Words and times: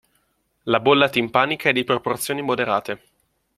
La 0.63 0.79
bolla 0.79 1.09
timpanica 1.09 1.69
è 1.69 1.73
di 1.73 1.83
proporzioni 1.83 2.41
moderate. 2.41 3.03